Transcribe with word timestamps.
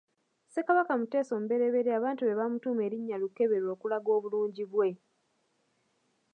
Ssekabaka 0.45 0.93
Muteesa 0.99 1.31
omuberyeberye 1.33 1.93
abantu 1.99 2.21
be 2.23 2.37
bamutuuma 2.39 2.81
erinnya 2.87 3.21
Lukeberwa 3.21 3.69
okulaga 3.75 4.09
obulungi 4.17 4.63
bwe. 4.71 4.89